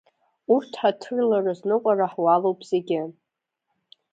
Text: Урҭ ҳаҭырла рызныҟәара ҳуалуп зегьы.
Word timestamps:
Урҭ 0.53 0.71
ҳаҭырла 0.79 1.39
рызныҟәара 1.45 2.07
ҳуалуп 2.13 2.59
зегьы. 2.69 3.01